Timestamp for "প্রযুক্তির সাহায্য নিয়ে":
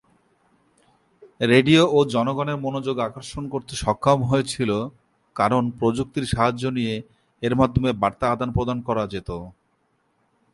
5.79-6.95